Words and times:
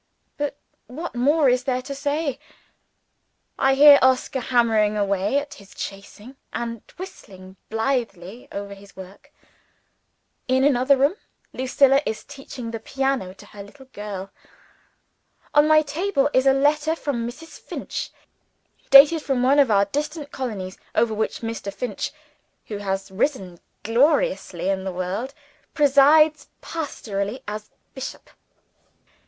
But 0.35 0.57
what 0.87 1.13
more 1.13 1.47
is 1.47 1.65
there 1.65 1.83
to 1.83 1.93
say? 1.93 2.39
I 3.59 3.75
hear 3.75 3.99
Oscar 4.01 4.39
hammering 4.39 4.97
away 4.97 5.37
at 5.37 5.53
his 5.53 5.75
chasing, 5.75 6.37
and 6.51 6.81
whistling 6.97 7.55
blithely 7.69 8.47
over 8.51 8.73
his 8.73 8.95
work. 8.95 9.31
In 10.47 10.63
another 10.63 10.97
room, 10.97 11.17
Lucilla 11.53 12.01
is 12.03 12.23
teaching 12.23 12.71
the 12.71 12.79
piano 12.79 13.35
to 13.35 13.45
her 13.45 13.61
little 13.61 13.85
girl. 13.93 14.31
On 15.53 15.67
my 15.67 15.83
table 15.83 16.31
is 16.33 16.47
a 16.47 16.51
letter 16.51 16.95
from 16.95 17.27
Mrs. 17.27 17.59
Finch, 17.59 18.09
dated 18.89 19.21
from 19.21 19.43
one 19.43 19.59
of 19.59 19.69
our 19.69 19.85
distant 19.85 20.31
colonies 20.31 20.79
over 20.95 21.13
which 21.13 21.41
Mr. 21.41 21.71
Finch 21.71 22.09
(who 22.69 22.77
has 22.77 23.11
risen 23.11 23.59
gloriously 23.83 24.67
in 24.67 24.83
the 24.83 24.91
world) 24.91 25.35
presides 25.75 26.47
pastorally 26.59 27.43
as 27.47 27.69
bishop. 27.93 28.31